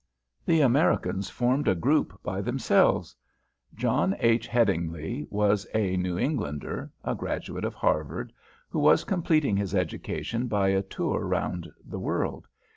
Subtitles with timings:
[0.47, 3.15] The Americans formed a group by themselves.
[3.75, 4.47] John H.
[4.47, 8.33] Headingly was a New Englander, a graduate of Harvard,
[8.69, 12.47] who was completing his education by a tour round the world.